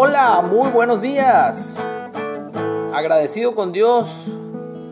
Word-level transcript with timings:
hola, 0.00 0.46
muy 0.48 0.70
buenos 0.70 1.02
días. 1.02 1.76
Agradecido 2.94 3.56
con 3.56 3.72
Dios, 3.72 4.28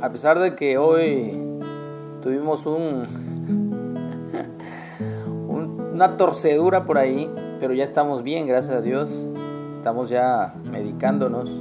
a 0.03 0.11
pesar 0.11 0.41
de 0.41 0.57
que 0.57 0.79
hoy 0.79 1.31
tuvimos 2.23 2.67
un, 2.67 3.07
una 5.93 6.17
torcedura 6.17 6.87
por 6.87 6.99
ahí, 6.99 7.33
pero 7.61 7.73
ya 7.73 7.85
estamos 7.85 8.25
bien, 8.25 8.49
gracias 8.49 8.79
a 8.79 8.81
Dios. 8.81 9.09
Estamos 9.77 10.09
ya 10.09 10.57
medicándonos. 10.73 11.53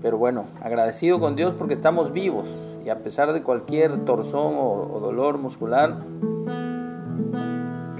Pero 0.00 0.18
bueno, 0.18 0.44
agradecido 0.60 1.18
con 1.18 1.34
Dios 1.34 1.54
porque 1.54 1.74
estamos 1.74 2.12
vivos 2.12 2.48
y 2.84 2.90
a 2.90 3.02
pesar 3.02 3.32
de 3.32 3.42
cualquier 3.42 4.04
torzón 4.04 4.54
o 4.56 5.00
dolor 5.00 5.36
muscular, 5.38 5.96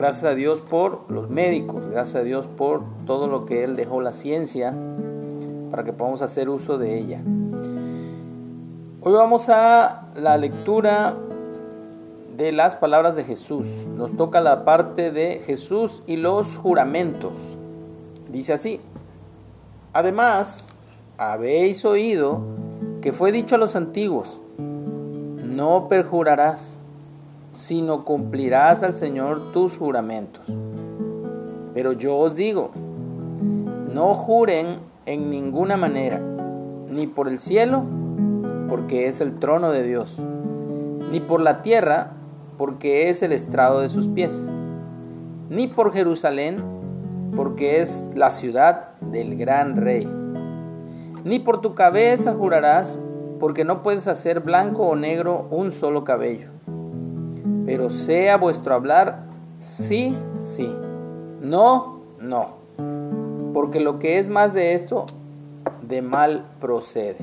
Gracias 0.02 0.24
a 0.24 0.34
Dios 0.34 0.60
por 0.60 1.08
los 1.12 1.30
médicos, 1.30 1.86
gracias 1.86 2.16
a 2.16 2.24
Dios 2.24 2.48
por 2.48 2.82
todo 3.06 3.28
lo 3.28 3.46
que 3.46 3.62
Él 3.62 3.76
dejó 3.76 4.00
la 4.00 4.12
ciencia 4.12 4.76
para 5.70 5.84
que 5.84 5.92
podamos 5.92 6.22
hacer 6.22 6.48
uso 6.48 6.76
de 6.76 6.98
ella. 6.98 7.22
Hoy 9.00 9.12
vamos 9.12 9.48
a 9.48 10.08
la 10.16 10.36
lectura 10.38 11.14
de 12.36 12.50
las 12.50 12.74
palabras 12.74 13.14
de 13.14 13.22
Jesús. 13.22 13.68
Nos 13.96 14.16
toca 14.16 14.40
la 14.40 14.64
parte 14.64 15.12
de 15.12 15.40
Jesús 15.46 16.02
y 16.08 16.16
los 16.16 16.56
juramentos. 16.56 17.38
Dice 18.28 18.54
así, 18.54 18.80
además, 19.92 20.66
habéis 21.16 21.84
oído 21.84 22.42
que 23.00 23.12
fue 23.12 23.30
dicho 23.30 23.54
a 23.54 23.58
los 23.58 23.76
antiguos, 23.76 24.40
no 24.58 25.86
perjurarás 25.86 26.76
sino 27.52 28.04
cumplirás 28.04 28.82
al 28.82 28.94
Señor 28.94 29.52
tus 29.52 29.76
juramentos. 29.76 30.46
Pero 31.74 31.92
yo 31.92 32.16
os 32.16 32.34
digo, 32.34 32.70
no 33.92 34.14
juren 34.14 34.78
en 35.04 35.30
ninguna 35.30 35.76
manera, 35.76 36.20
ni 36.88 37.06
por 37.06 37.28
el 37.28 37.38
cielo, 37.38 37.84
porque 38.68 39.06
es 39.06 39.20
el 39.20 39.38
trono 39.38 39.70
de 39.70 39.82
Dios, 39.82 40.18
ni 41.10 41.20
por 41.20 41.40
la 41.40 41.60
tierra, 41.62 42.12
porque 42.56 43.10
es 43.10 43.22
el 43.22 43.32
estrado 43.32 43.80
de 43.80 43.90
sus 43.90 44.08
pies, 44.08 44.48
ni 45.50 45.68
por 45.68 45.92
Jerusalén, 45.92 46.56
porque 47.36 47.80
es 47.80 48.08
la 48.14 48.30
ciudad 48.30 48.98
del 49.00 49.36
gran 49.36 49.76
rey. 49.76 50.08
Ni 51.24 51.38
por 51.38 51.60
tu 51.60 51.74
cabeza 51.74 52.34
jurarás, 52.34 52.98
porque 53.38 53.64
no 53.64 53.82
puedes 53.82 54.08
hacer 54.08 54.40
blanco 54.40 54.86
o 54.86 54.96
negro 54.96 55.48
un 55.50 55.72
solo 55.72 56.04
cabello 56.04 56.52
pero 57.66 57.90
sea 57.90 58.36
vuestro 58.36 58.74
hablar 58.74 59.24
sí, 59.58 60.18
sí, 60.38 60.74
no, 61.40 62.00
no, 62.20 62.56
porque 63.52 63.80
lo 63.80 63.98
que 63.98 64.18
es 64.18 64.28
más 64.28 64.54
de 64.54 64.74
esto, 64.74 65.06
de 65.82 66.02
mal 66.02 66.44
procede. 66.60 67.18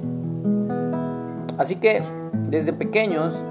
Así 1.58 1.76
que 1.76 2.02
desde 2.48 2.74
pequeños, 2.74 3.44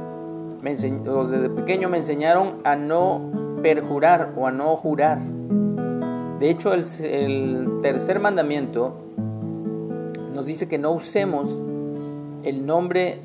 desde 0.63 1.51
pequeño 1.51 1.89
me 1.89 1.99
enseñaron 1.99 2.57
a 2.65 2.77
no 2.77 3.59
perjurar 3.63 4.33
o 4.37 4.47
a 4.47 4.53
no 4.53 4.77
jurar. 4.77 5.19
De 6.39 6.51
hecho, 6.51 6.73
el 6.73 7.79
tercer 7.83 8.21
mandamiento 8.21 8.97
nos 10.35 10.47
dice 10.47 10.69
que 10.69 10.79
no 10.79 10.93
usemos 10.93 11.51
el 12.45 12.65
nombre 12.65 13.19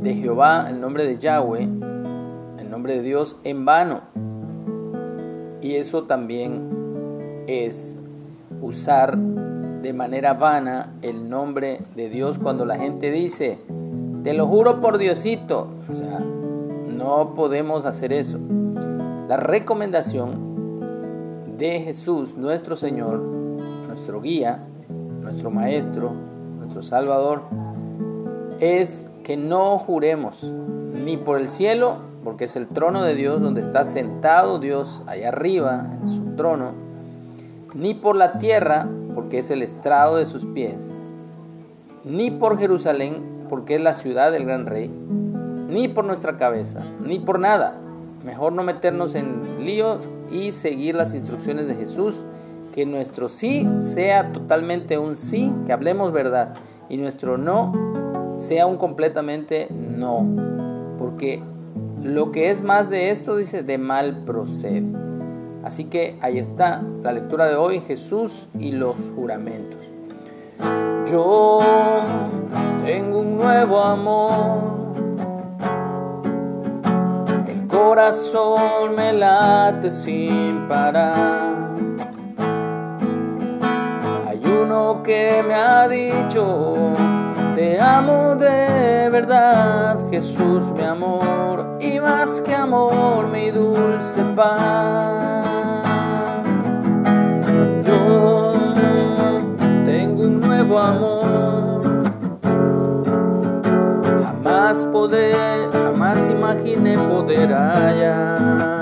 de 0.00 0.14
Jehová, 0.14 0.66
el 0.70 0.80
nombre 0.80 1.04
de 1.04 1.18
Yahweh, 1.18 1.68
nombre 2.70 2.96
de 2.96 3.02
Dios 3.02 3.38
en 3.44 3.64
vano. 3.64 4.02
Y 5.60 5.74
eso 5.74 6.04
también 6.04 7.44
es 7.46 7.96
usar 8.60 9.16
de 9.18 9.92
manera 9.92 10.34
vana 10.34 10.94
el 11.02 11.28
nombre 11.28 11.80
de 11.94 12.08
Dios 12.08 12.38
cuando 12.38 12.64
la 12.64 12.78
gente 12.78 13.10
dice, 13.10 13.58
te 14.22 14.34
lo 14.34 14.46
juro 14.46 14.80
por 14.80 14.98
Diosito. 14.98 15.70
O 15.88 15.94
sea, 15.94 16.18
no 16.20 17.34
podemos 17.34 17.86
hacer 17.86 18.12
eso. 18.12 18.38
La 19.28 19.36
recomendación 19.36 20.48
de 21.56 21.80
Jesús, 21.80 22.36
nuestro 22.36 22.76
Señor, 22.76 23.18
nuestro 23.18 24.20
guía, 24.20 24.64
nuestro 25.22 25.50
Maestro, 25.50 26.12
nuestro 26.58 26.82
Salvador, 26.82 27.42
es 28.60 29.08
que 29.22 29.36
no 29.36 29.78
juremos 29.78 30.54
ni 31.04 31.16
por 31.16 31.38
el 31.40 31.48
cielo 31.48 32.07
porque 32.24 32.44
es 32.44 32.56
el 32.56 32.68
trono 32.68 33.02
de 33.02 33.14
Dios 33.14 33.40
donde 33.40 33.60
está 33.60 33.84
sentado 33.84 34.58
Dios 34.58 35.02
allá 35.06 35.28
arriba 35.28 35.86
en 36.00 36.08
su 36.08 36.36
trono, 36.36 36.72
ni 37.74 37.94
por 37.94 38.16
la 38.16 38.38
tierra, 38.38 38.88
porque 39.14 39.38
es 39.38 39.50
el 39.50 39.62
estrado 39.62 40.16
de 40.16 40.26
sus 40.26 40.46
pies, 40.46 40.76
ni 42.04 42.30
por 42.30 42.58
Jerusalén, 42.58 43.46
porque 43.48 43.76
es 43.76 43.80
la 43.80 43.94
ciudad 43.94 44.32
del 44.32 44.44
gran 44.44 44.66
rey, 44.66 44.88
ni 45.68 45.88
por 45.88 46.04
nuestra 46.04 46.38
cabeza, 46.38 46.80
ni 47.02 47.18
por 47.18 47.38
nada. 47.38 47.78
Mejor 48.24 48.52
no 48.52 48.62
meternos 48.62 49.14
en 49.14 49.64
líos 49.64 50.08
y 50.30 50.52
seguir 50.52 50.94
las 50.94 51.14
instrucciones 51.14 51.66
de 51.66 51.74
Jesús, 51.74 52.24
que 52.74 52.84
nuestro 52.86 53.28
sí 53.28 53.68
sea 53.78 54.32
totalmente 54.32 54.98
un 54.98 55.16
sí, 55.16 55.54
que 55.66 55.72
hablemos 55.72 56.12
verdad, 56.12 56.54
y 56.88 56.96
nuestro 56.96 57.38
no 57.38 57.72
sea 58.38 58.66
un 58.66 58.76
completamente 58.76 59.68
no, 59.70 60.26
porque 60.98 61.42
lo 62.02 62.32
que 62.32 62.50
es 62.50 62.62
más 62.62 62.90
de 62.90 63.10
esto, 63.10 63.36
dice, 63.36 63.62
de 63.62 63.78
mal 63.78 64.24
procede. 64.24 64.96
Así 65.62 65.84
que 65.84 66.16
ahí 66.20 66.38
está 66.38 66.82
la 67.02 67.12
lectura 67.12 67.48
de 67.48 67.56
hoy, 67.56 67.80
Jesús 67.80 68.46
y 68.58 68.72
los 68.72 68.96
juramentos. 69.14 69.80
Yo 71.10 71.60
tengo 72.84 73.20
un 73.20 73.36
nuevo 73.36 73.80
amor, 73.82 74.92
el 77.46 77.66
corazón 77.66 78.94
me 78.96 79.12
late 79.12 79.90
sin 79.90 80.68
parar. 80.68 81.74
Hay 84.26 84.40
uno 84.44 85.02
que 85.02 85.42
me 85.46 85.54
ha 85.54 85.88
dicho, 85.88 86.94
te 87.58 87.80
amo 87.80 88.36
de 88.36 89.08
verdad, 89.10 89.98
Jesús 90.12 90.70
mi 90.76 90.84
amor, 90.84 91.76
y 91.80 91.98
más 91.98 92.40
que 92.42 92.54
amor, 92.54 93.26
mi 93.32 93.50
dulce 93.50 94.22
paz. 94.36 95.44
Yo 97.84 98.52
tengo 99.84 100.22
un 100.22 100.38
nuevo 100.38 100.78
amor, 100.78 101.82
jamás 104.22 104.86
poder, 104.86 105.68
jamás 105.72 106.28
imaginé 106.30 106.96
poder 106.96 107.52
hallar. 107.52 108.76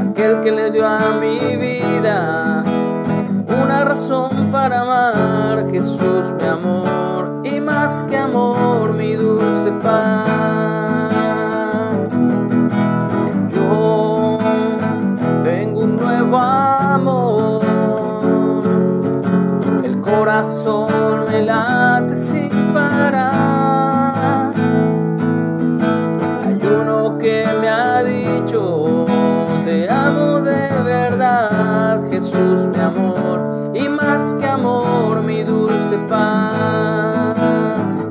Aquel 0.00 0.40
que 0.40 0.50
le 0.50 0.72
dio 0.72 0.84
a 0.84 1.20
mi 1.20 1.56
vida 1.56 2.64
una 3.62 3.84
razón 3.84 4.50
para 4.50 4.80
amar, 4.80 5.70
Jesús 5.70 6.34
Jesús 32.10 32.68
mi 32.68 32.78
amor 32.78 33.72
y 33.74 33.88
más 33.88 34.34
que 34.34 34.46
amor 34.46 35.22
mi 35.22 35.42
dulce 35.42 35.98
paz. 36.08 38.08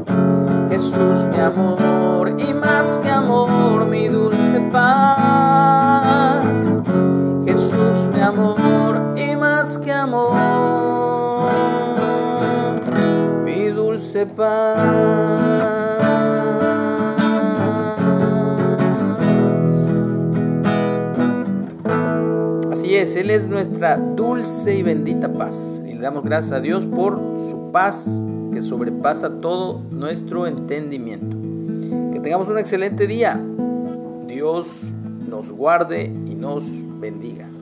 Jesús 0.69 1.25
mi 1.31 1.39
amor 1.39 2.35
y 2.37 2.53
más 2.53 2.99
que 2.99 3.09
amor 3.09 3.85
mi 3.85 4.07
dulce 4.07 4.59
paz. 4.71 6.59
Jesús 7.45 8.07
mi 8.13 8.21
amor 8.21 9.13
y 9.15 9.35
más 9.35 9.77
que 9.77 9.91
amor 9.91 11.51
mi 13.45 13.67
dulce 13.67 14.25
paz. 14.25 15.82
Él 23.03 23.31
es 23.31 23.45
nuestra 23.47 23.97
dulce 23.97 24.77
y 24.77 24.81
bendita 24.81 25.31
paz. 25.33 25.55
Y 25.85 25.94
le 25.94 26.00
damos 26.00 26.23
gracias 26.23 26.53
a 26.53 26.61
Dios 26.61 26.88
por 26.88 27.17
su 27.50 27.69
paz 27.73 28.05
que 28.53 28.61
sobrepasa 28.61 29.41
todo 29.41 29.81
nuestro 29.91 30.47
entendimiento. 30.47 31.35
Que 32.13 32.21
tengamos 32.21 32.47
un 32.47 32.57
excelente 32.57 33.05
día. 33.05 33.38
Dios 34.25 34.67
nos 35.29 35.51
guarde 35.51 36.05
y 36.05 36.35
nos 36.35 36.63
bendiga. 37.01 37.52